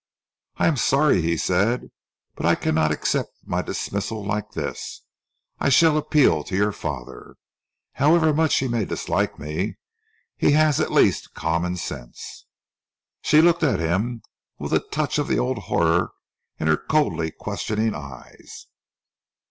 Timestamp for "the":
15.27-15.37